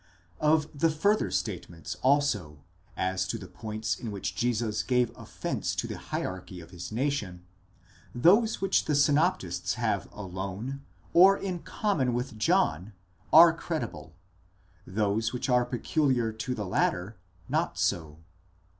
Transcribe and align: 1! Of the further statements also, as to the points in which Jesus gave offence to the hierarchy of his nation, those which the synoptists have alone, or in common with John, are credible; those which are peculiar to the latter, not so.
1! 0.39 0.51
Of 0.51 0.67
the 0.79 0.89
further 0.89 1.29
statements 1.29 1.93
also, 2.01 2.63
as 2.97 3.27
to 3.27 3.37
the 3.37 3.47
points 3.47 3.95
in 3.99 4.09
which 4.09 4.35
Jesus 4.35 4.81
gave 4.81 5.15
offence 5.15 5.75
to 5.75 5.85
the 5.85 5.99
hierarchy 5.99 6.59
of 6.59 6.71
his 6.71 6.91
nation, 6.91 7.45
those 8.15 8.61
which 8.61 8.85
the 8.85 8.95
synoptists 8.95 9.75
have 9.75 10.09
alone, 10.11 10.81
or 11.13 11.37
in 11.37 11.59
common 11.59 12.15
with 12.15 12.39
John, 12.39 12.93
are 13.31 13.53
credible; 13.53 14.15
those 14.87 15.33
which 15.33 15.49
are 15.49 15.65
peculiar 15.67 16.33
to 16.33 16.55
the 16.55 16.65
latter, 16.65 17.17
not 17.47 17.77
so. 17.77 18.17